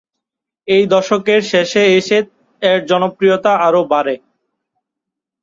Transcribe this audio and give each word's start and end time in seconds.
এই 0.67 0.83
দশকের 0.87 1.41
শেষে 1.51 1.83
এসে 1.97 2.17
এর 2.61 2.79
জনপ্রিয়তা 2.85 3.51
আরো 3.67 3.81
বাড়ে। 3.91 4.15